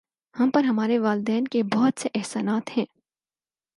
[0.35, 2.85] ہم پر ہمارے والدین کے بہت سے احسانات ہیں